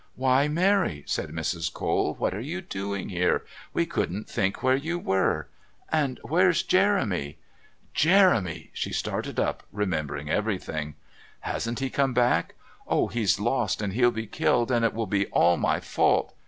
"Why, 0.15 0.47
Mary!" 0.47 1.03
said 1.05 1.29
Mrs. 1.29 1.71
Cole. 1.71 2.15
"What 2.17 2.33
are 2.33 2.39
you 2.41 2.59
doing 2.59 3.09
here? 3.09 3.45
We 3.71 3.85
couldn't 3.85 4.27
think 4.27 4.63
where 4.63 4.75
you 4.75 4.97
were. 4.97 5.47
And 5.91 6.19
where's 6.23 6.63
Jeremy?" 6.63 7.37
"Jeremy!" 7.93 8.71
She 8.73 8.93
started 8.93 9.39
up, 9.39 9.61
remembering 9.71 10.27
everything. 10.27 10.95
"Hasn't 11.41 11.81
he 11.81 11.91
come 11.91 12.15
back? 12.15 12.55
Oh, 12.87 13.09
he's 13.09 13.39
lost 13.39 13.79
and 13.79 13.93
he'll 13.93 14.09
be 14.09 14.25
killed, 14.25 14.71
and 14.71 14.83
it 14.83 14.95
will 14.95 15.05
be 15.05 15.27
all 15.27 15.55
my 15.55 15.79
fault!" 15.79 16.33